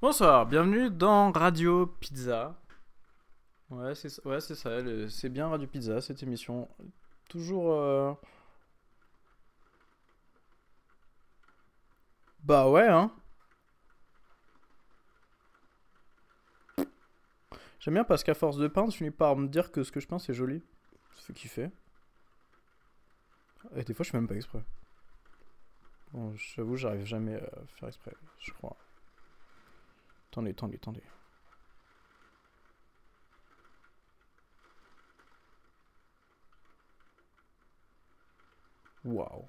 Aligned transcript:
Bonsoir, 0.00 0.46
bienvenue 0.46 0.90
dans 0.90 1.32
Radio 1.32 1.86
Pizza. 1.86 2.54
Ouais, 3.70 3.94
c'est 3.94 4.24
ouais, 4.26 4.40
c'est 4.40 4.54
ça, 4.54 4.70
c'est 5.08 5.28
bien 5.28 5.48
Radio 5.48 5.66
Pizza 5.66 6.00
cette 6.00 6.22
émission. 6.22 6.68
Toujours. 7.28 7.72
euh, 7.72 8.12
Bah 12.44 12.68
ouais, 12.70 12.86
hein. 12.88 13.10
J'aime 17.80 17.94
bien 17.94 18.04
parce 18.04 18.22
qu'à 18.24 18.34
force 18.34 18.56
de 18.58 18.68
peindre, 18.68 18.90
je 18.92 18.96
finis 18.98 19.10
par 19.10 19.36
me 19.36 19.48
dire 19.48 19.70
que 19.72 19.82
ce 19.82 19.92
que 19.92 20.00
je 20.00 20.06
peins 20.08 20.18
c'est 20.18 20.34
joli. 20.34 20.62
Ça 21.16 21.22
fait 21.26 21.32
kiffer. 21.32 21.70
Et 23.76 23.84
des 23.84 23.94
fois, 23.94 24.04
je 24.04 24.10
fais 24.10 24.18
même 24.18 24.28
pas 24.28 24.34
exprès. 24.34 24.62
Bon, 26.12 26.34
j'avoue, 26.36 26.76
j'arrive 26.76 27.04
jamais 27.04 27.36
à 27.36 27.50
faire 27.78 27.88
exprès, 27.88 28.12
je 28.40 28.52
crois. 28.52 28.76
Attendez, 30.36 30.50
attendez, 30.50 30.76
attendez. 30.76 31.02
Waouh. 39.04 39.40
Vous 39.40 39.46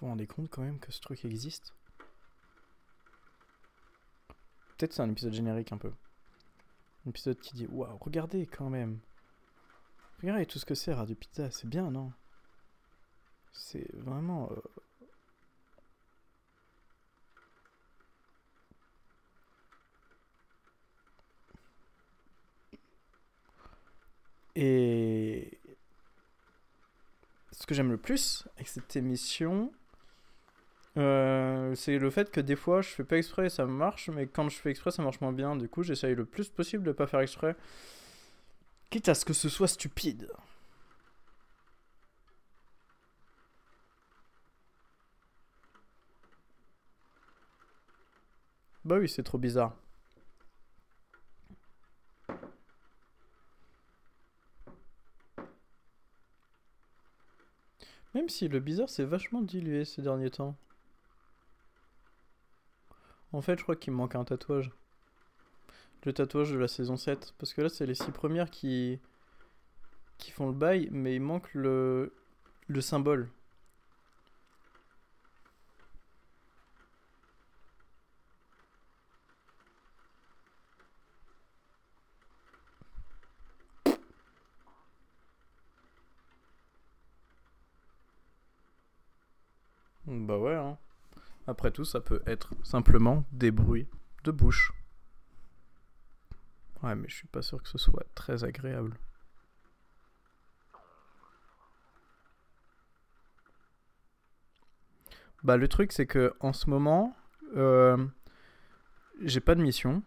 vous 0.00 0.06
rendez 0.08 0.26
compte 0.26 0.50
quand 0.50 0.62
même 0.62 0.78
que 0.78 0.92
ce 0.92 1.00
truc 1.00 1.24
existe? 1.24 1.72
Peut-être 4.76 4.92
c'est 4.92 5.02
un 5.02 5.10
épisode 5.10 5.32
générique 5.32 5.72
un 5.72 5.78
peu. 5.78 5.92
Un 7.06 7.10
épisode 7.10 7.40
qui 7.40 7.54
dit 7.54 7.66
Waouh, 7.68 7.96
regardez 7.98 8.46
quand 8.46 8.68
même. 8.68 8.98
Regardez 10.20 10.46
tout 10.46 10.58
ce 10.58 10.66
que 10.66 10.74
c'est 10.74 10.92
Radio 10.92 11.14
Pizza, 11.14 11.50
c'est 11.50 11.68
bien, 11.68 11.90
non? 11.90 12.12
C'est 13.52 13.90
vraiment. 13.94 14.50
euh, 14.52 14.60
Et 24.56 25.58
ce 27.52 27.66
que 27.66 27.74
j'aime 27.74 27.90
le 27.90 27.96
plus 27.96 28.44
avec 28.56 28.68
cette 28.68 28.96
émission, 28.96 29.72
euh, 30.96 31.74
c'est 31.74 31.98
le 31.98 32.10
fait 32.10 32.30
que 32.30 32.40
des 32.40 32.54
fois 32.56 32.80
je 32.82 32.88
fais 32.88 33.04
pas 33.04 33.16
exprès 33.18 33.46
et 33.46 33.50
ça 33.50 33.66
marche, 33.66 34.08
mais 34.10 34.26
quand 34.26 34.48
je 34.48 34.56
fais 34.56 34.70
exprès 34.70 34.90
ça 34.92 35.02
marche 35.02 35.20
moins 35.20 35.32
bien. 35.32 35.56
Du 35.56 35.68
coup, 35.68 35.82
j'essaye 35.82 36.14
le 36.14 36.24
plus 36.24 36.48
possible 36.48 36.84
de 36.84 36.92
pas 36.92 37.06
faire 37.06 37.20
exprès, 37.20 37.56
quitte 38.90 39.08
à 39.08 39.14
ce 39.14 39.24
que 39.24 39.32
ce 39.34 39.48
soit 39.48 39.68
stupide. 39.68 40.28
Bah 48.84 48.96
oui, 48.98 49.08
c'est 49.08 49.22
trop 49.22 49.38
bizarre. 49.38 49.72
Même 58.14 58.28
si 58.28 58.48
le 58.48 58.60
bizarre 58.60 58.88
c'est 58.88 59.04
vachement 59.04 59.42
dilué 59.42 59.84
ces 59.84 60.02
derniers 60.02 60.30
temps. 60.30 60.56
En 63.32 63.40
fait, 63.42 63.58
je 63.58 63.64
crois 63.64 63.74
qu'il 63.74 63.92
me 63.92 63.98
manque 63.98 64.14
un 64.14 64.24
tatouage. 64.24 64.70
Le 66.04 66.12
tatouage 66.12 66.52
de 66.52 66.58
la 66.58 66.68
saison 66.68 66.96
7. 66.96 67.34
Parce 67.38 67.52
que 67.52 67.62
là, 67.62 67.68
c'est 67.68 67.86
les 67.86 67.94
six 67.96 68.12
premières 68.12 68.50
qui... 68.50 69.00
qui 70.18 70.30
font 70.30 70.46
le 70.46 70.52
bail, 70.54 70.88
mais 70.92 71.16
il 71.16 71.20
manque 71.20 71.52
le, 71.52 72.12
le 72.68 72.80
symbole. 72.80 73.28
Bah 90.14 90.38
ouais, 90.38 90.54
hein. 90.54 90.78
Après 91.46 91.70
tout, 91.70 91.84
ça 91.84 92.00
peut 92.00 92.22
être 92.26 92.54
simplement 92.62 93.24
des 93.32 93.50
bruits 93.50 93.88
de 94.22 94.30
bouche. 94.30 94.72
Ouais, 96.82 96.94
mais 96.94 97.08
je 97.08 97.16
suis 97.16 97.26
pas 97.26 97.42
sûr 97.42 97.62
que 97.62 97.68
ce 97.68 97.78
soit 97.78 98.06
très 98.14 98.44
agréable. 98.44 98.96
Bah 105.42 105.58
le 105.58 105.68
truc 105.68 105.92
c'est 105.92 106.06
que 106.06 106.32
en 106.40 106.54
ce 106.54 106.70
moment, 106.70 107.14
euh, 107.56 108.02
j'ai 109.20 109.40
pas 109.40 109.54
de 109.54 109.60
mission. 109.60 110.02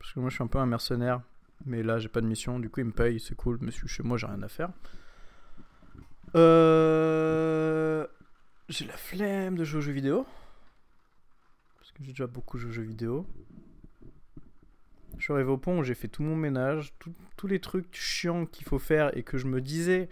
Parce 0.00 0.12
que 0.12 0.20
moi 0.20 0.30
je 0.30 0.34
suis 0.34 0.44
un 0.44 0.48
peu 0.48 0.58
un 0.58 0.66
mercenaire. 0.66 1.20
Mais 1.66 1.82
là 1.82 1.98
j'ai 1.98 2.08
pas 2.08 2.20
de 2.20 2.26
mission, 2.26 2.58
du 2.58 2.68
coup 2.68 2.80
il 2.80 2.86
me 2.86 2.92
paye, 2.92 3.20
c'est 3.20 3.36
cool, 3.36 3.58
monsieur 3.60 3.86
chez 3.86 4.02
moi 4.02 4.16
j'ai 4.18 4.26
rien 4.26 4.42
à 4.42 4.48
faire. 4.48 4.70
Euh... 6.34 7.03
J'ai 8.74 8.86
la 8.86 8.96
flemme 8.96 9.56
de 9.56 9.62
jouer 9.62 9.78
aux 9.78 9.82
jeux 9.82 9.92
vidéo. 9.92 10.26
Parce 11.76 11.92
que 11.92 12.02
j'ai 12.02 12.10
déjà 12.10 12.26
beaucoup 12.26 12.58
joué 12.58 12.70
aux 12.70 12.72
jeux 12.72 12.82
vidéo. 12.82 13.24
Je 15.16 15.22
suis 15.22 15.32
arrivé 15.32 15.48
au 15.48 15.58
point 15.58 15.78
où 15.78 15.84
j'ai 15.84 15.94
fait 15.94 16.08
tout 16.08 16.24
mon 16.24 16.34
ménage, 16.34 16.92
tous 17.36 17.46
les 17.46 17.60
trucs 17.60 17.94
chiants 17.94 18.46
qu'il 18.46 18.66
faut 18.66 18.80
faire 18.80 19.16
et 19.16 19.22
que 19.22 19.38
je 19.38 19.46
me 19.46 19.60
disais 19.60 20.08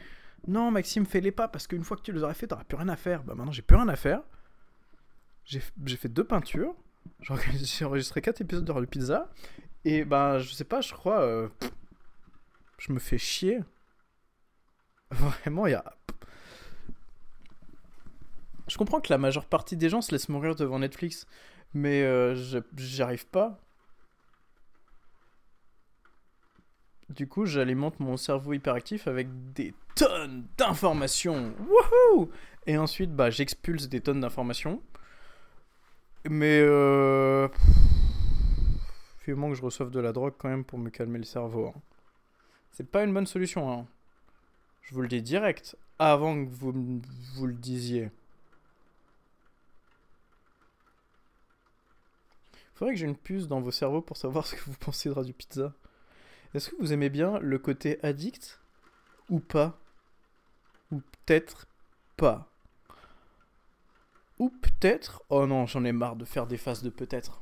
non 0.46 0.70
Maxime 0.70 1.06
fais-les 1.06 1.32
pas 1.32 1.48
parce 1.48 1.66
qu'une 1.66 1.82
fois 1.82 1.96
que 1.96 2.02
tu 2.02 2.12
les 2.12 2.22
aurais 2.22 2.34
fait 2.34 2.46
t'auras 2.46 2.62
plus 2.62 2.76
rien 2.76 2.88
à 2.88 2.94
faire. 2.94 3.24
Bah 3.24 3.34
maintenant 3.34 3.50
j'ai 3.50 3.62
plus 3.62 3.74
rien 3.74 3.88
à 3.88 3.96
faire. 3.96 4.22
J'ai 5.44 5.58
fait 5.96 6.08
deux 6.08 6.24
peintures. 6.24 6.76
J'ai 7.18 7.84
enregistré 7.84 8.22
quatre 8.22 8.42
épisodes 8.42 8.64
de 8.64 8.86
Pizza. 8.86 9.28
Et 9.84 10.04
bah 10.04 10.38
je 10.38 10.52
sais 10.54 10.62
pas, 10.62 10.80
je 10.80 10.92
crois... 10.92 11.22
euh, 11.22 11.48
je 12.78 12.92
me 12.92 13.00
fais 13.00 13.18
chier. 13.18 13.58
Vraiment, 15.10 15.66
il 15.66 15.72
y 15.72 15.74
a... 15.74 15.96
Je 18.68 18.76
comprends 18.78 19.00
que 19.00 19.12
la 19.12 19.18
majeure 19.18 19.46
partie 19.46 19.76
des 19.76 19.88
gens 19.88 20.00
se 20.00 20.12
laissent 20.12 20.28
mourir 20.28 20.54
devant 20.54 20.78
Netflix, 20.78 21.26
mais 21.74 22.02
euh, 22.02 22.34
je- 22.34 22.58
j'y 22.76 23.02
arrive 23.02 23.26
pas. 23.26 23.58
Du 27.08 27.26
coup, 27.28 27.44
j'alimente 27.44 28.00
mon 28.00 28.16
cerveau 28.16 28.54
hyperactif 28.54 29.06
avec 29.06 29.28
des 29.52 29.74
tonnes 29.96 30.46
d'informations. 30.56 31.52
Wouhou 31.68 32.30
Et 32.66 32.78
ensuite, 32.78 33.14
bah, 33.14 33.28
j'expulse 33.30 33.88
des 33.88 34.00
tonnes 34.00 34.20
d'informations. 34.20 34.80
Mais 36.30 36.60
euh... 36.64 37.48
Vivement 39.26 39.50
que 39.50 39.54
je 39.56 39.62
reçoive 39.62 39.90
de 39.90 40.00
la 40.00 40.12
drogue 40.12 40.34
quand 40.38 40.48
même 40.48 40.64
pour 40.64 40.78
me 40.78 40.88
calmer 40.88 41.18
le 41.18 41.24
cerveau. 41.24 41.68
hein. 41.76 41.80
C'est 42.70 42.88
pas 42.90 43.04
une 43.04 43.12
bonne 43.12 43.26
solution. 43.26 43.70
Hein. 43.70 43.86
Je 44.82 44.94
vous 44.94 45.02
le 45.02 45.08
dis 45.08 45.20
direct, 45.22 45.76
avant 45.98 46.42
que 46.44 46.48
vous, 46.50 46.72
vous 47.34 47.46
le 47.46 47.52
disiez. 47.52 48.10
Faudrait 52.82 52.94
que 52.94 52.98
j'ai 52.98 53.06
une 53.06 53.16
puce 53.16 53.46
dans 53.46 53.60
vos 53.60 53.70
cerveaux 53.70 54.02
pour 54.02 54.16
savoir 54.16 54.44
ce 54.48 54.56
que 54.56 54.64
vous 54.64 54.76
pensez 54.76 55.08
de 55.08 55.14
Radio 55.14 55.32
Pizza. 55.32 55.72
Est-ce 56.52 56.68
que 56.68 56.74
vous 56.80 56.92
aimez 56.92 57.10
bien 57.10 57.38
le 57.38 57.56
côté 57.60 58.04
addict 58.04 58.60
ou 59.30 59.38
pas? 59.38 59.78
Ou 60.90 60.98
peut-être 60.98 61.68
pas? 62.16 62.50
Ou 64.40 64.48
peut-être 64.48 65.22
Oh 65.28 65.46
non, 65.46 65.64
j'en 65.66 65.84
ai 65.84 65.92
marre 65.92 66.16
de 66.16 66.24
faire 66.24 66.48
des 66.48 66.56
phases 66.56 66.82
de 66.82 66.90
peut-être. 66.90 67.40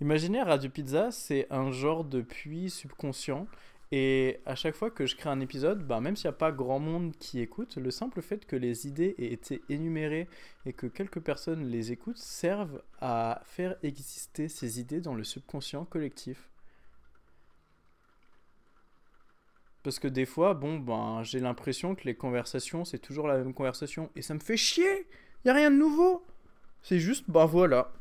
Imaginez 0.00 0.42
Radio 0.42 0.70
Pizza, 0.70 1.12
c'est 1.12 1.46
un 1.52 1.70
genre 1.70 2.04
de 2.04 2.20
puits 2.20 2.68
subconscient. 2.68 3.46
Et 3.92 4.40
à 4.46 4.54
chaque 4.54 4.76
fois 4.76 4.90
que 4.90 5.04
je 5.06 5.16
crée 5.16 5.30
un 5.30 5.40
épisode, 5.40 5.84
bah, 5.86 6.00
même 6.00 6.14
s'il 6.16 6.28
n'y 6.28 6.34
a 6.34 6.38
pas 6.38 6.52
grand 6.52 6.78
monde 6.78 7.16
qui 7.18 7.40
écoute, 7.40 7.76
le 7.76 7.90
simple 7.90 8.22
fait 8.22 8.46
que 8.46 8.54
les 8.56 8.86
idées 8.86 9.16
aient 9.18 9.32
été 9.32 9.62
énumérées 9.68 10.28
et 10.64 10.72
que 10.72 10.86
quelques 10.86 11.20
personnes 11.20 11.64
les 11.66 11.90
écoutent 11.90 12.18
servent 12.18 12.82
à 13.00 13.40
faire 13.44 13.76
exister 13.82 14.48
ces 14.48 14.78
idées 14.80 15.00
dans 15.00 15.14
le 15.14 15.24
subconscient 15.24 15.84
collectif. 15.84 16.48
Parce 19.82 19.98
que 19.98 20.08
des 20.08 20.26
fois, 20.26 20.54
bon, 20.54 20.78
ben, 20.78 21.22
j'ai 21.22 21.40
l'impression 21.40 21.94
que 21.94 22.04
les 22.04 22.14
conversations, 22.14 22.84
c'est 22.84 22.98
toujours 22.98 23.26
la 23.26 23.38
même 23.38 23.54
conversation. 23.54 24.10
Et 24.14 24.22
ça 24.22 24.34
me 24.34 24.40
fait 24.40 24.56
chier 24.56 25.06
Il 25.44 25.50
a 25.50 25.54
rien 25.54 25.70
de 25.70 25.76
nouveau 25.76 26.24
C'est 26.82 26.98
juste, 27.00 27.24
bah 27.28 27.46
voilà. 27.46 27.92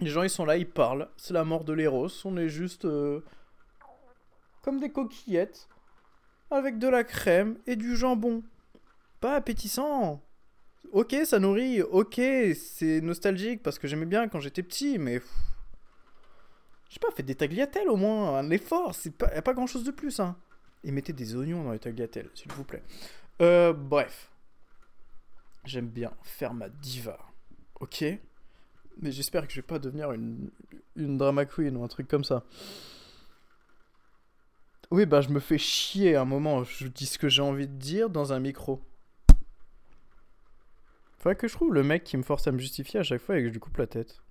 Les 0.00 0.08
gens, 0.08 0.22
ils 0.22 0.30
sont 0.30 0.44
là, 0.46 0.56
ils 0.56 0.68
parlent. 0.68 1.08
C'est 1.16 1.34
la 1.34 1.44
mort 1.44 1.64
de 1.64 1.72
l'héros. 1.72 2.08
On 2.24 2.36
est 2.36 2.48
juste... 2.48 2.84
euh, 2.86 3.20
comme 4.66 4.80
des 4.80 4.90
coquillettes. 4.90 5.68
Avec 6.50 6.78
de 6.78 6.88
la 6.88 7.04
crème 7.04 7.56
et 7.66 7.76
du 7.76 7.96
jambon. 7.96 8.42
Pas 9.20 9.34
appétissant 9.36 10.22
Ok, 10.92 11.16
ça 11.24 11.38
nourrit. 11.38 11.80
Ok, 11.82 12.20
c'est 12.54 13.00
nostalgique 13.00 13.62
parce 13.62 13.78
que 13.78 13.88
j'aimais 13.88 14.06
bien 14.06 14.28
quand 14.28 14.40
j'étais 14.40 14.62
petit, 14.62 14.98
mais... 14.98 15.22
Je 16.88 16.94
sais 16.94 17.00
pas, 17.00 17.08
faites 17.16 17.26
des 17.26 17.34
tagliatelles 17.34 17.88
au 17.88 17.96
moins. 17.96 18.38
Un 18.38 18.50
effort. 18.50 18.94
C'est 18.94 19.10
pas, 19.10 19.32
y 19.34 19.38
a 19.38 19.42
pas 19.42 19.54
grand 19.54 19.66
chose 19.66 19.84
de 19.84 19.90
plus, 19.90 20.20
hein 20.20 20.36
et 20.84 20.92
mettez 20.92 21.12
des 21.12 21.34
oignons 21.34 21.64
dans 21.64 21.72
les 21.72 21.78
tagliatelles, 21.80 22.30
s'il 22.34 22.50
vous 22.52 22.64
plaît. 22.64 22.82
Euh, 23.42 23.72
bref. 23.72 24.30
J'aime 25.64 25.88
bien 25.88 26.12
faire 26.22 26.54
ma 26.54 26.68
diva. 26.68 27.18
Ok 27.80 28.04
Mais 29.00 29.10
j'espère 29.10 29.46
que 29.46 29.52
je 29.52 29.56
vais 29.56 29.66
pas 29.66 29.80
devenir 29.80 30.12
une, 30.12 30.50
une 30.94 31.18
drama 31.18 31.44
queen 31.44 31.76
ou 31.76 31.82
un 31.82 31.88
truc 31.88 32.06
comme 32.06 32.24
ça. 32.24 32.44
Oui, 34.90 35.04
bah 35.04 35.20
je 35.20 35.30
me 35.30 35.40
fais 35.40 35.58
chier 35.58 36.14
à 36.14 36.22
un 36.22 36.24
moment. 36.24 36.64
Je 36.64 36.86
dis 36.86 37.06
ce 37.06 37.18
que 37.18 37.28
j'ai 37.28 37.42
envie 37.42 37.66
de 37.66 37.74
dire 37.74 38.08
dans 38.08 38.32
un 38.32 38.38
micro. 38.38 38.80
Faudrait 41.18 41.36
que 41.36 41.48
je 41.48 41.54
trouve 41.54 41.74
le 41.74 41.82
mec 41.82 42.04
qui 42.04 42.16
me 42.16 42.22
force 42.22 42.46
à 42.46 42.52
me 42.52 42.58
justifier 42.58 43.00
à 43.00 43.02
chaque 43.02 43.20
fois 43.20 43.36
et 43.36 43.42
que 43.42 43.48
je 43.48 43.52
lui 43.52 43.58
coupe 43.58 43.76
la 43.78 43.88
tête. 43.88 44.22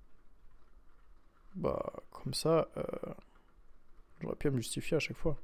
Bah, 1.56 1.94
comme 2.12 2.34
ça, 2.34 2.70
euh, 2.78 2.84
j'aurais 4.22 4.36
pu 4.36 4.50
me 4.50 4.58
justifier 4.58 4.98
à 4.98 5.00
chaque 5.00 5.18
fois. 5.18 5.38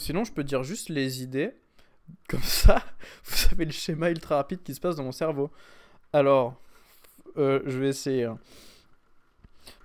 Sinon, 0.00 0.24
je 0.24 0.32
peux 0.32 0.44
dire 0.44 0.62
juste 0.64 0.88
les 0.88 1.22
idées. 1.22 1.52
Comme 2.28 2.42
ça, 2.44 2.84
vous 3.24 3.36
savez 3.36 3.64
le 3.64 3.72
schéma 3.72 4.10
ultra 4.10 4.36
rapide 4.36 4.62
qui 4.62 4.74
se 4.74 4.80
passe 4.80 4.96
dans 4.96 5.04
mon 5.04 5.12
cerveau. 5.12 5.50
Alors, 6.12 6.60
euh, 7.38 7.62
je 7.66 7.78
vais 7.78 7.88
essayer. 7.88 8.24
hein. 8.24 8.38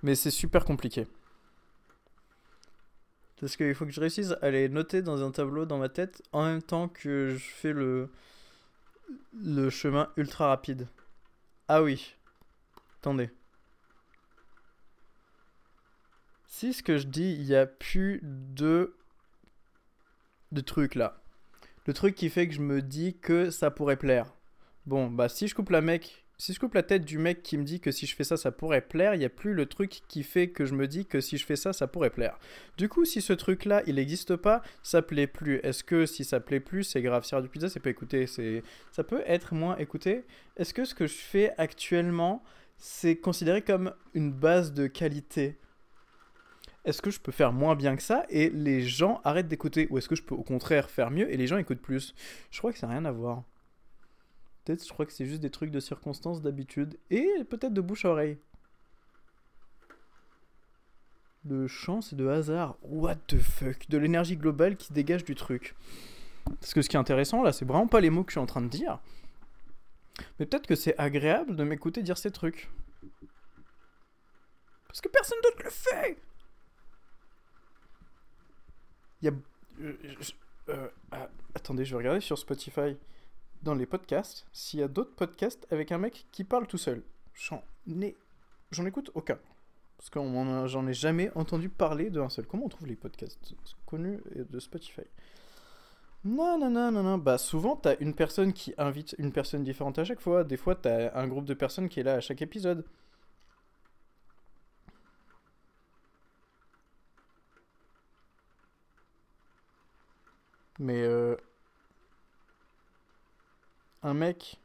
Mais 0.02 0.14
c'est 0.14 0.30
super 0.30 0.64
compliqué. 0.64 1.06
Parce 3.40 3.56
qu'il 3.56 3.74
faut 3.74 3.84
que 3.84 3.92
je 3.92 4.00
réussisse 4.00 4.34
à 4.40 4.50
les 4.50 4.68
noter 4.68 5.02
dans 5.02 5.22
un 5.22 5.30
tableau 5.30 5.66
dans 5.66 5.78
ma 5.78 5.88
tête 5.90 6.22
en 6.32 6.44
même 6.44 6.62
temps 6.62 6.88
que 6.88 7.30
je 7.30 7.38
fais 7.38 7.72
le, 7.72 8.10
le 9.34 9.68
chemin 9.70 10.10
ultra 10.16 10.48
rapide. 10.48 10.88
Ah 11.68 11.82
oui. 11.82 12.14
Attendez. 13.00 13.30
Si 16.46 16.72
ce 16.72 16.82
que 16.82 16.96
je 16.96 17.06
dis, 17.06 17.34
il 17.34 17.44
n'y 17.44 17.54
a 17.54 17.66
plus 17.66 18.20
de 18.22 18.94
de 20.52 20.60
truc 20.60 20.94
là. 20.94 21.22
Le 21.86 21.92
truc 21.92 22.14
qui 22.14 22.30
fait 22.30 22.48
que 22.48 22.54
je 22.54 22.60
me 22.60 22.82
dis 22.82 23.16
que 23.18 23.50
ça 23.50 23.70
pourrait 23.70 23.96
plaire. 23.96 24.32
Bon, 24.86 25.10
bah 25.10 25.28
si 25.28 25.48
je 25.48 25.54
coupe 25.54 25.70
la 25.70 25.80
mec, 25.80 26.26
si 26.38 26.52
je 26.52 26.60
coupe 26.60 26.74
la 26.74 26.82
tête 26.82 27.04
du 27.04 27.16
mec 27.18 27.42
qui 27.42 27.56
me 27.56 27.64
dit 27.64 27.80
que 27.80 27.90
si 27.90 28.06
je 28.06 28.14
fais 28.14 28.24
ça, 28.24 28.36
ça 28.36 28.52
pourrait 28.52 28.82
plaire, 28.82 29.14
il 29.14 29.18
n'y 29.18 29.24
a 29.24 29.30
plus 29.30 29.54
le 29.54 29.66
truc 29.66 30.02
qui 30.06 30.22
fait 30.22 30.48
que 30.48 30.66
je 30.66 30.74
me 30.74 30.86
dis 30.86 31.06
que 31.06 31.20
si 31.20 31.38
je 31.38 31.46
fais 31.46 31.56
ça, 31.56 31.72
ça 31.72 31.86
pourrait 31.86 32.10
plaire. 32.10 32.38
Du 32.76 32.88
coup, 32.88 33.04
si 33.04 33.22
ce 33.22 33.32
truc-là, 33.32 33.82
il 33.86 33.94
n'existe 33.94 34.36
pas, 34.36 34.62
ça 34.82 35.00
plaît 35.00 35.26
plus. 35.26 35.60
Est-ce 35.62 35.82
que 35.82 36.04
si 36.04 36.24
ça 36.24 36.40
plaît 36.40 36.60
plus, 36.60 36.84
c'est 36.84 37.00
grave 37.00 37.24
Si 37.24 37.34
du 37.40 37.48
pizza, 37.48 37.68
c'est 37.68 37.80
pas 37.80 37.90
écouté, 37.90 38.26
c'est 38.26 38.62
ça 38.92 39.02
peut 39.02 39.22
être 39.26 39.54
moins 39.54 39.76
écouté. 39.78 40.24
Est-ce 40.56 40.74
que 40.74 40.84
ce 40.84 40.94
que 40.94 41.06
je 41.06 41.14
fais 41.14 41.54
actuellement, 41.56 42.42
c'est 42.76 43.16
considéré 43.16 43.62
comme 43.62 43.94
une 44.12 44.30
base 44.30 44.74
de 44.74 44.88
qualité? 44.88 45.56
Est-ce 46.86 47.02
que 47.02 47.10
je 47.10 47.18
peux 47.18 47.32
faire 47.32 47.52
moins 47.52 47.74
bien 47.74 47.96
que 47.96 48.02
ça 48.02 48.24
et 48.30 48.48
les 48.48 48.80
gens 48.80 49.20
arrêtent 49.24 49.48
d'écouter 49.48 49.88
Ou 49.90 49.98
est-ce 49.98 50.08
que 50.08 50.14
je 50.14 50.22
peux 50.22 50.36
au 50.36 50.44
contraire 50.44 50.88
faire 50.88 51.10
mieux 51.10 51.30
et 51.30 51.36
les 51.36 51.48
gens 51.48 51.58
écoutent 51.58 51.82
plus? 51.82 52.14
Je 52.52 52.58
crois 52.58 52.72
que 52.72 52.78
ça 52.78 52.86
n'a 52.86 52.92
rien 52.92 53.04
à 53.04 53.10
voir. 53.10 53.42
Peut-être 54.64 54.86
je 54.86 54.92
crois 54.92 55.04
que 55.04 55.12
c'est 55.12 55.26
juste 55.26 55.40
des 55.40 55.50
trucs 55.50 55.72
de 55.72 55.80
circonstances 55.80 56.40
d'habitude 56.42 56.96
et 57.10 57.28
peut-être 57.50 57.74
de 57.74 57.80
bouche 57.80 58.04
à 58.04 58.10
oreille. 58.10 58.38
De 61.44 61.66
chance 61.66 62.12
et 62.12 62.16
de 62.16 62.28
hasard. 62.28 62.76
What 62.82 63.16
the 63.26 63.38
fuck? 63.38 63.88
De 63.88 63.98
l'énergie 63.98 64.36
globale 64.36 64.76
qui 64.76 64.92
dégage 64.92 65.24
du 65.24 65.34
truc. 65.34 65.74
Parce 66.60 66.72
que 66.72 66.82
ce 66.82 66.88
qui 66.88 66.94
est 66.94 67.00
intéressant 67.00 67.42
là, 67.42 67.52
c'est 67.52 67.64
vraiment 67.64 67.88
pas 67.88 68.00
les 68.00 68.10
mots 68.10 68.22
que 68.22 68.30
je 68.30 68.34
suis 68.34 68.40
en 68.40 68.46
train 68.46 68.62
de 68.62 68.68
dire. 68.68 69.00
Mais 70.38 70.46
peut-être 70.46 70.68
que 70.68 70.76
c'est 70.76 70.96
agréable 70.98 71.56
de 71.56 71.64
m'écouter 71.64 72.04
dire 72.04 72.16
ces 72.16 72.30
trucs. 72.30 72.70
Parce 74.86 75.00
que 75.00 75.08
personne 75.08 75.38
d'autre 75.42 75.64
le 75.64 75.70
fait 75.70 76.16
il 79.15 79.15
euh, 79.80 79.92
euh, 80.68 80.88
ah, 81.12 81.28
attendez, 81.54 81.84
je 81.84 81.92
vais 81.92 81.98
regarder 81.98 82.20
sur 82.20 82.38
Spotify 82.38 82.96
dans 83.62 83.74
les 83.74 83.86
podcasts 83.86 84.46
s'il 84.52 84.80
y 84.80 84.82
a 84.82 84.88
d'autres 84.88 85.14
podcasts 85.14 85.66
avec 85.70 85.92
un 85.92 85.98
mec 85.98 86.26
qui 86.32 86.44
parle 86.44 86.66
tout 86.66 86.78
seul. 86.78 87.02
J'en 87.34 87.62
ai... 88.00 88.16
J'en 88.70 88.86
écoute 88.86 89.10
aucun. 89.14 89.38
Parce 89.96 90.10
que 90.10 90.18
j'en 90.66 90.86
ai 90.86 90.92
jamais 90.92 91.30
entendu 91.34 91.68
parler 91.68 92.10
d'un 92.10 92.28
seul. 92.28 92.46
Comment 92.46 92.66
on 92.66 92.68
trouve 92.68 92.86
les 92.86 92.96
podcasts 92.96 93.54
connus 93.86 94.20
de 94.34 94.58
Spotify? 94.60 95.02
Non, 96.24 96.58
non, 96.58 96.70
non, 96.70 96.90
non, 96.90 97.02
non. 97.02 97.18
Bah, 97.18 97.38
souvent, 97.38 97.76
t'as 97.76 97.96
une 98.00 98.12
personne 98.12 98.52
qui 98.52 98.74
invite 98.78 99.14
une 99.18 99.32
personne 99.32 99.62
différente 99.62 99.98
à 99.98 100.04
chaque 100.04 100.20
fois. 100.20 100.42
Des 100.42 100.56
fois, 100.56 100.74
t'as 100.74 101.16
un 101.18 101.28
groupe 101.28 101.44
de 101.44 101.54
personnes 101.54 101.88
qui 101.88 102.00
est 102.00 102.02
là 102.02 102.14
à 102.14 102.20
chaque 102.20 102.42
épisode. 102.42 102.84
Mais 110.78 111.02
euh, 111.02 111.36
un 114.02 114.14
mec 114.14 114.58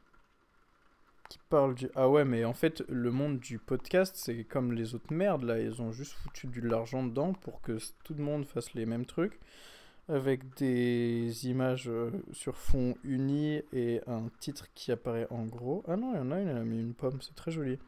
qui 1.28 1.38
parle 1.48 1.74
du... 1.74 1.88
Ah 1.94 2.08
ouais, 2.08 2.24
mais 2.24 2.44
en 2.44 2.52
fait, 2.52 2.82
le 2.88 3.10
monde 3.10 3.38
du 3.40 3.58
podcast, 3.58 4.14
c'est 4.16 4.44
comme 4.44 4.72
les 4.72 4.94
autres 4.94 5.12
merdes, 5.12 5.44
là. 5.44 5.58
Ils 5.58 5.80
ont 5.80 5.92
juste 5.92 6.12
foutu 6.12 6.46
de 6.46 6.60
l'argent 6.60 7.02
dedans 7.02 7.32
pour 7.32 7.60
que 7.62 7.78
tout 8.04 8.14
le 8.14 8.22
monde 8.22 8.44
fasse 8.44 8.74
les 8.74 8.86
mêmes 8.86 9.06
trucs. 9.06 9.40
Avec 10.08 10.54
des 10.56 11.46
images 11.48 11.88
euh, 11.88 12.10
sur 12.32 12.56
fond 12.56 12.96
uni 13.04 13.62
et 13.72 14.00
un 14.06 14.28
titre 14.40 14.66
qui 14.74 14.92
apparaît 14.92 15.28
en 15.30 15.44
gros. 15.46 15.84
Ah 15.86 15.96
non, 15.96 16.12
il 16.12 16.18
y 16.18 16.20
en 16.20 16.30
a 16.32 16.40
une, 16.40 16.48
elle 16.48 16.56
a 16.56 16.64
mis 16.64 16.80
une 16.80 16.92
pomme, 16.92 17.22
c'est 17.22 17.36
très 17.36 17.52
joli. 17.52 17.78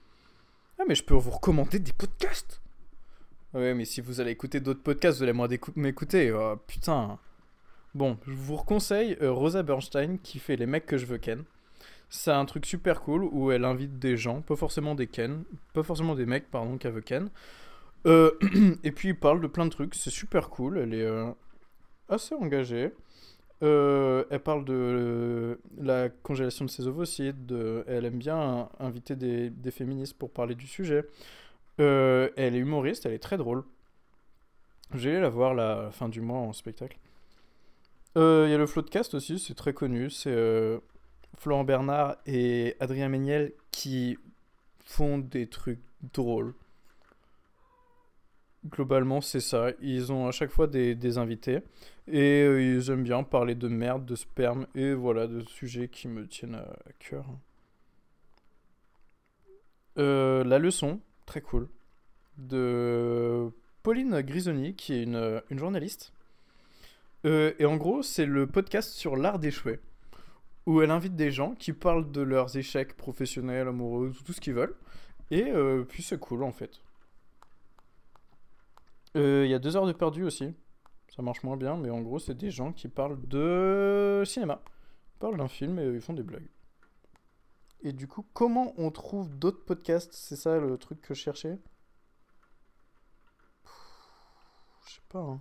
Ah, 0.79 0.85
mais 0.88 0.94
je 0.94 1.05
peux 1.05 1.15
vous 1.15 1.31
recommander 1.31 1.79
des 1.79 1.93
podcasts 1.93 2.61
Ouais, 3.53 3.73
mais 3.75 3.85
si 3.85 4.00
vous 4.00 4.21
allez 4.21 4.32
écouter 4.32 4.59
d'autres 4.59 4.82
podcasts, 4.82 5.19
vous 5.19 5.23
allez 5.25 5.32
moins 5.32 5.49
m'écouter. 5.76 6.32
Oh, 6.32 6.56
putain. 6.67 7.19
Bon, 7.94 8.19
je 8.26 8.32
vous 8.32 8.56
conseille 8.56 9.17
euh, 9.23 9.31
Rosa 9.31 9.62
Bernstein 9.62 10.19
qui 10.19 10.41
fait 10.41 10.56
Les 10.56 10.67
mecs 10.67 10.85
que 10.85 10.96
je 10.96 11.06
veux 11.06 11.19
ken. 11.19 11.44
C'est 12.08 12.32
un 12.32 12.44
truc 12.44 12.67
super 12.67 13.00
cool 13.02 13.23
où 13.25 13.52
elle 13.52 13.64
invite 13.64 14.00
des 14.00 14.17
gens, 14.17 14.43
pas 14.43 14.56
forcément 14.56 14.96
des 14.96 15.06
ken, 15.06 15.44
pas 15.75 15.85
forcément 15.85 16.17
des 16.17 16.26
mecs, 16.26 16.50
pardon, 16.50 16.76
qu'elle 16.76 16.93
veut 16.93 17.00
ken. 17.02 17.31
Euh, 18.06 18.32
et 18.82 18.91
puis 18.91 19.11
il 19.11 19.19
parle 19.19 19.41
de 19.41 19.46
plein 19.46 19.64
de 19.64 19.70
trucs, 19.70 19.94
c'est 19.94 20.11
super 20.11 20.50
cool, 20.50 20.79
elle 20.79 20.93
est 20.93 21.05
euh, 21.05 21.31
assez 22.08 22.35
engagée. 22.35 22.93
Elle 23.61 24.40
parle 24.44 24.67
de 24.67 25.58
la 25.79 26.11
congélation 26.11 26.67
de 26.67 26.70
ses 26.70 26.87
ovocytes, 26.87 27.50
elle 27.87 28.05
aime 28.05 28.19
bien 28.19 28.69
inviter 28.79 29.17
des, 29.17 29.70
féministes 29.70 30.19
pour 30.19 30.31
parler 30.31 30.55
du 30.55 30.67
sujet. 30.67 31.06
Elle 31.79 32.31
est 32.37 32.58
humoriste, 32.58 33.06
elle 33.06 33.14
est 33.14 33.23
très 33.23 33.38
drôle. 33.38 33.64
J'ai 34.95 35.19
la 35.19 35.30
voir 35.30 35.54
la 35.54 35.90
fin 35.92 36.11
du 36.11 36.21
mois 36.21 36.40
en 36.40 36.52
spectacle. 36.52 36.99
Euh, 38.16 38.44
Il 38.47 38.50
y 38.52 38.54
a 38.54 38.59
le 38.59 38.66
Floodcast 38.66 39.14
aussi, 39.14 39.38
c'est 39.38 39.54
très 39.54 39.73
connu. 39.73 40.11
C'est 40.11 40.30
euh, 40.30 40.78
Florent 41.37 41.64
Bernard 41.64 42.16
et 42.26 42.76
Adrien 42.80 43.09
Méniel 43.09 43.52
qui 43.71 44.18
font 44.85 45.18
des 45.18 45.49
trucs 45.49 45.83
drôles. 46.12 46.54
Globalement, 48.66 49.21
c'est 49.21 49.40
ça. 49.40 49.73
Ils 49.83 50.11
ont 50.11 50.26
à 50.26 50.30
chaque 50.30 50.50
fois 50.50 50.66
des, 50.66 51.18
invités. 51.18 51.61
Et 52.09 52.42
euh, 52.42 52.62
ils 52.62 52.90
aiment 52.90 53.02
bien 53.02 53.23
parler 53.23 53.54
de 53.54 53.68
merde, 53.68 54.06
de 54.06 54.14
sperme, 54.14 54.66
et 54.75 54.94
voilà, 54.94 55.26
de 55.26 55.40
sujets 55.42 55.88
qui 55.88 56.09
me 56.09 56.26
tiennent 56.26 56.54
à, 56.54 56.92
cœur. 56.99 57.26
Euh, 59.99 60.44
la 60.44 60.59
leçon, 60.59 61.00
très 61.26 61.40
cool, 61.40 61.68
de 62.38 63.50
Pauline 63.83 64.21
Grisoni, 64.23 64.75
qui 64.75 64.94
est 64.94 65.02
une 65.04 65.59
journaliste. 65.59 66.13
Euh, 67.25 67.54
et 67.59 67.64
en 67.64 67.76
gros, 67.76 68.02
c'est 68.02 68.26
le 68.26 68.47
podcast 68.47 68.90
sur 68.93 69.16
l'art 69.16 69.38
d'échouer, 69.38 69.81
où 70.66 70.83
elle 70.83 70.90
invite 70.90 71.16
des 71.16 71.31
gens 71.31 71.54
qui 71.54 71.73
parlent 71.73 72.11
de 72.11 72.21
leurs 72.21 72.57
échecs 72.57 72.97
professionnels, 72.97 73.69
amoureux, 73.69 74.12
tout 74.25 74.33
ce 74.33 74.40
qu'ils 74.40 74.54
veulent. 74.54 74.76
Et 75.31 75.50
euh, 75.50 75.85
puis 75.85 76.02
c'est 76.02 76.19
cool 76.21 76.43
en 76.43 76.52
fait. 76.52 76.81
Euh, 79.16 79.45
Il 79.47 79.50
y 79.50 79.54
a 79.54 79.59
deux 79.59 79.76
heures 79.76 79.87
de 79.87 79.93
perdu 79.93 80.25
aussi. 80.25 80.54
Ça 81.14 81.23
marche 81.23 81.43
moins 81.45 81.57
bien, 81.57 81.76
mais 81.76 81.90
en 81.90 82.00
gros, 82.02 82.19
c'est 82.19 82.35
des 82.35 82.50
gens 82.50 82.73
qui 82.73 82.88
parlent 82.88 83.21
de 83.28 84.23
cinéma. 84.26 84.61
Ils 85.14 85.19
parlent 85.21 85.37
d'un 85.38 85.49
film 85.49 85.78
et 85.78 85.87
ils 85.87 86.00
font 86.00 86.12
des 86.12 86.23
blagues. 86.25 86.49
Et 87.83 87.93
du 87.93 88.09
coup, 88.09 88.26
comment 88.33 88.75
on 88.78 88.90
trouve 88.90 89.31
d'autres 89.31 89.64
podcasts? 89.64 90.12
C'est 90.12 90.37
ça 90.37 90.59
le 90.59 90.76
truc 90.78 91.00
que 91.00 91.14
je 91.14 91.21
cherchais? 91.21 91.59
Je 94.87 94.95
sais 94.95 95.00
pas. 95.09 95.21
hein. 95.21 95.40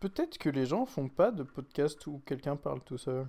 Peut-être 0.00 0.38
que 0.38 0.48
les 0.50 0.66
gens 0.66 0.86
font 0.86 1.08
pas 1.08 1.30
de 1.30 1.42
podcast 1.42 2.06
où 2.06 2.22
quelqu'un 2.26 2.56
parle 2.56 2.82
tout 2.82 2.98
seul. 2.98 3.26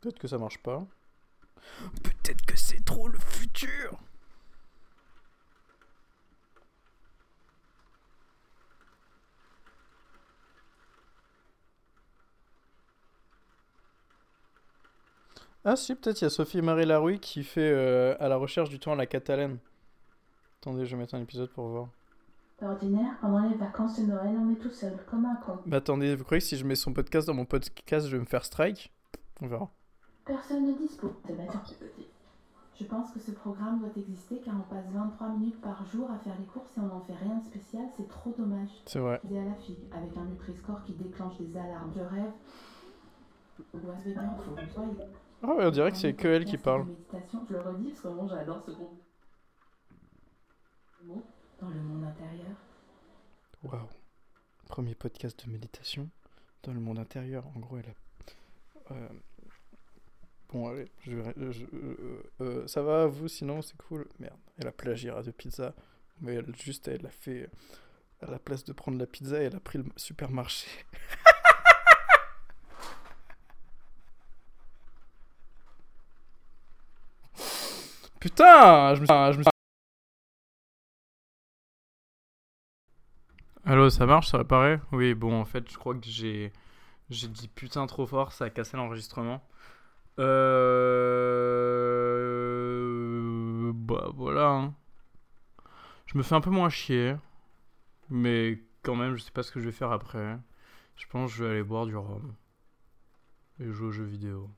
Peut-être 0.00 0.18
que 0.18 0.28
ça 0.28 0.38
marche 0.38 0.58
pas. 0.58 0.86
Peut-être 2.02 2.46
que 2.46 2.56
c'est 2.56 2.84
trop 2.84 3.08
le 3.08 3.18
futur. 3.18 3.98
Ah 15.64 15.76
si, 15.76 15.94
peut-être 15.94 16.20
il 16.20 16.24
y 16.24 16.26
a 16.26 16.30
Sophie 16.30 16.62
Marie 16.62 16.86
Larouille 16.86 17.18
qui 17.18 17.42
fait 17.42 17.70
euh, 17.72 18.14
à 18.20 18.28
la 18.28 18.36
recherche 18.36 18.68
du 18.70 18.78
temps 18.78 18.92
à 18.92 18.96
la 18.96 19.06
catalane. 19.06 19.58
Attendez, 20.60 20.86
je 20.86 20.96
vais 20.96 21.02
mettre 21.02 21.14
un 21.14 21.20
épisode 21.20 21.50
pour 21.50 21.68
voir. 21.68 21.88
D'ordinaire, 22.60 23.16
pendant 23.20 23.48
les 23.48 23.56
vacances 23.56 24.00
de 24.00 24.06
Noël, 24.06 24.36
on 24.36 24.50
est 24.50 24.56
tout 24.56 24.70
seul, 24.70 24.96
comme 25.08 25.24
un 25.24 25.36
con. 25.36 25.58
Bah 25.66 25.76
attendez, 25.76 26.16
vous 26.16 26.24
croyez 26.24 26.40
que 26.40 26.46
si 26.46 26.56
je 26.56 26.64
mets 26.64 26.74
son 26.74 26.92
podcast 26.92 27.26
dans 27.26 27.34
mon 27.34 27.44
podcast, 27.44 28.06
je 28.06 28.16
vais 28.16 28.20
me 28.20 28.26
faire 28.26 28.44
strike? 28.44 28.92
On 29.40 29.46
verra. 29.46 29.70
Personne 30.24 30.66
ne 30.66 30.72
dispo. 30.76 31.12
C'est 31.24 31.34
maintenant 31.34 31.60
qui 31.60 31.74
petit. 31.74 32.08
Je 32.80 32.84
pense 32.84 33.10
que 33.12 33.18
ce 33.18 33.32
programme 33.32 33.80
doit 33.80 33.90
exister 33.96 34.40
car 34.44 34.54
on 34.56 34.72
passe 34.72 34.86
23 34.92 35.28
minutes 35.30 35.60
par 35.60 35.84
jour 35.86 36.08
à 36.10 36.18
faire 36.18 36.34
les 36.38 36.46
courses 36.46 36.70
et 36.76 36.80
on 36.80 36.86
n'en 36.86 37.00
fait 37.00 37.14
rien 37.14 37.36
de 37.36 37.44
spécial, 37.44 37.84
c'est 37.96 38.08
trop 38.08 38.32
dommage. 38.38 38.68
C'est 38.86 39.00
vrai. 39.00 39.20
Je 39.24 39.28
disais 39.28 39.40
à 39.40 39.44
la 39.44 39.54
fille, 39.54 39.78
avec 39.92 40.16
un 40.16 40.24
Nutri-Score 40.24 40.82
qui 40.84 40.92
déclenche 40.92 41.36
des 41.38 41.56
alarmes. 41.56 41.92
Je 41.94 42.00
rêve. 42.00 42.32
Se 43.72 44.08
bien, 44.08 44.36
faut 44.44 44.52
que 44.52 44.60
vous 44.60 44.72
soyez. 44.72 45.08
Ah 45.42 45.54
ouais, 45.54 45.66
on 45.66 45.70
dirait 45.70 45.90
que 45.92 45.96
c'est 45.96 46.14
que 46.14 46.28
elle 46.28 46.44
qui 46.44 46.58
parle. 46.58 46.84
Méditation, 46.86 47.44
je 47.48 47.52
le 47.54 47.60
redis 47.60 47.90
parce 47.92 48.00
que 48.02 48.28
j'adore 48.28 48.62
ce 48.64 48.70
groupe. 48.72 49.02
Mot 51.04 51.24
Dans 51.60 51.68
le 51.68 51.80
monde 51.80 52.04
intérieur. 52.04 52.56
Waouh. 53.62 53.88
Premier 54.68 54.94
podcast 54.94 55.44
de 55.46 55.50
méditation 55.52 56.08
dans 56.64 56.72
le 56.72 56.80
monde 56.80 56.98
intérieur. 56.98 57.46
En 57.56 57.60
gros, 57.60 57.78
elle 57.78 57.88
a... 57.88 58.92
Euh, 58.94 59.08
Bon, 60.50 60.66
allez, 60.68 60.90
je, 61.02 61.12
vais- 61.14 61.52
je- 61.52 61.66
euh, 61.74 62.22
euh, 62.40 62.66
ça 62.66 62.80
va, 62.80 63.06
vous, 63.06 63.28
sinon, 63.28 63.60
c'est 63.60 63.76
cool. 63.76 64.08
Merde, 64.18 64.38
elle 64.56 64.66
a 64.68 64.72
plagié 64.72 65.10
Radio 65.10 65.30
Pizza. 65.30 65.74
Mais 66.22 66.34
elle, 66.36 66.56
juste, 66.56 66.88
elle 66.88 67.04
a 67.06 67.10
fait... 67.10 67.50
À 68.20 68.30
la 68.30 68.38
place 68.40 68.64
de 68.64 68.72
prendre 68.72 68.98
la 68.98 69.06
pizza, 69.06 69.36
elle 69.40 69.54
a 69.54 69.60
pris 69.60 69.78
le 69.78 69.84
supermarché. 69.94 70.66
Putain, 78.20 78.94
je 78.94 79.00
me, 79.00 79.06
suis- 79.06 79.42
je 79.44 79.48
Allô, 83.64 83.90
ça 83.90 84.06
marche, 84.06 84.28
ça 84.28 84.38
apparaît? 84.38 84.80
Oui, 84.92 85.14
bon, 85.14 85.38
en 85.40 85.44
fait, 85.44 85.70
je 85.70 85.76
crois 85.78 85.94
que 85.94 86.00
j'ai 86.06 86.52
j'ai 87.10 87.28
dit 87.28 87.48
putain 87.48 87.86
trop 87.86 88.06
fort, 88.06 88.32
ça 88.32 88.46
a 88.46 88.50
cassé 88.50 88.76
l'enregistrement. 88.78 89.42
Euh... 90.20 90.92
Bah 93.74 94.10
voilà. 94.14 94.48
hein. 94.50 94.74
Je 96.06 96.18
me 96.18 96.22
fais 96.24 96.34
un 96.34 96.40
peu 96.40 96.50
moins 96.50 96.70
chier, 96.70 97.14
mais 98.10 98.62
quand 98.82 98.96
même, 98.96 99.16
je 99.16 99.22
sais 99.24 99.30
pas 99.32 99.42
ce 99.44 99.52
que 99.52 99.60
je 99.60 99.66
vais 99.66 99.72
faire 99.72 99.92
après. 99.92 100.38
Je 100.96 101.06
pense 101.08 101.32
que 101.32 101.38
je 101.38 101.44
vais 101.44 101.50
aller 101.52 101.62
boire 101.64 101.86
du 101.86 101.96
rhum 101.96 102.34
et 103.60 103.70
jouer 103.72 103.88
aux 103.88 103.92
jeux 103.92 104.04
vidéo. 104.04 104.50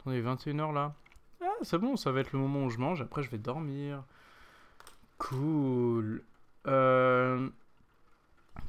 Attendez, 0.00 0.20
21h 0.22 0.72
là? 0.72 0.94
Ah, 1.42 1.54
c'est 1.62 1.78
bon, 1.78 1.96
ça 1.96 2.12
va 2.12 2.20
être 2.20 2.32
le 2.32 2.38
moment 2.38 2.64
où 2.64 2.70
je 2.70 2.78
mange, 2.78 3.00
après 3.00 3.22
je 3.22 3.30
vais 3.30 3.38
dormir. 3.38 4.02
Cool. 5.18 6.22
Euh... 6.66 7.48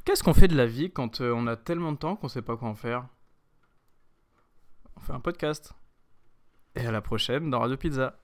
Qu'est-ce 0.05 0.23
qu'on 0.23 0.33
fait 0.33 0.47
de 0.47 0.55
la 0.55 0.65
vie 0.65 0.91
quand 0.91 1.21
euh, 1.21 1.33
on 1.35 1.47
a 1.47 1.55
tellement 1.55 1.91
de 1.91 1.97
temps 1.97 2.15
qu'on 2.15 2.27
sait 2.27 2.41
pas 2.41 2.57
quoi 2.57 2.67
en 2.67 2.75
faire? 2.75 3.05
On 4.95 4.99
fait 5.01 5.13
un 5.13 5.19
podcast. 5.19 5.73
Et 6.75 6.85
à 6.85 6.91
la 6.91 7.01
prochaine 7.01 7.49
dans 7.49 7.59
Radio 7.59 7.77
Pizza. 7.77 8.15